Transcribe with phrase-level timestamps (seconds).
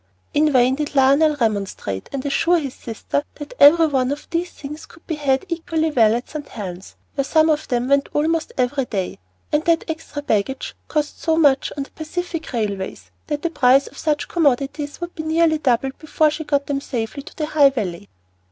[0.33, 4.87] In vain did Lionel remonstrate, and assure his sister that every one of these things
[4.87, 6.49] could be had equally well at St.
[6.49, 9.19] Helen's, where some of them went almost every day,
[9.51, 13.97] and that extra baggage cost so much on the Pacific railways that the price of
[13.99, 18.09] such commodities would be nearly doubled before she got them safely to the High Valley.